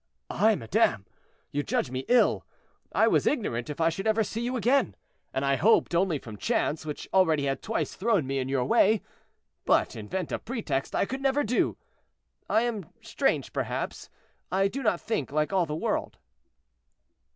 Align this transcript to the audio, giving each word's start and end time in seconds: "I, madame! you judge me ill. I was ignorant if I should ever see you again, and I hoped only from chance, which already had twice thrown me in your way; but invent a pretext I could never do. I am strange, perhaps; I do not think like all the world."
"I, 0.31 0.55
madame! 0.55 1.05
you 1.51 1.61
judge 1.61 1.91
me 1.91 2.05
ill. 2.07 2.43
I 2.91 3.07
was 3.07 3.27
ignorant 3.27 3.69
if 3.69 3.79
I 3.79 3.89
should 3.89 4.07
ever 4.07 4.23
see 4.23 4.41
you 4.41 4.57
again, 4.57 4.95
and 5.31 5.45
I 5.45 5.57
hoped 5.57 5.93
only 5.93 6.17
from 6.17 6.37
chance, 6.39 6.87
which 6.87 7.07
already 7.13 7.45
had 7.45 7.61
twice 7.61 7.93
thrown 7.93 8.25
me 8.25 8.39
in 8.39 8.49
your 8.49 8.65
way; 8.65 9.03
but 9.63 9.95
invent 9.95 10.31
a 10.31 10.39
pretext 10.39 10.95
I 10.95 11.05
could 11.05 11.21
never 11.21 11.43
do. 11.43 11.77
I 12.49 12.63
am 12.63 12.87
strange, 13.03 13.53
perhaps; 13.53 14.09
I 14.51 14.67
do 14.67 14.81
not 14.81 14.99
think 14.99 15.31
like 15.31 15.53
all 15.53 15.67
the 15.67 15.75
world." 15.75 16.17